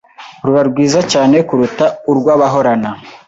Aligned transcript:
ruba 0.45 0.61
rwiza 0.69 0.99
cyane 1.11 1.37
kuruta 1.47 1.85
urw’abahorana 2.11 2.89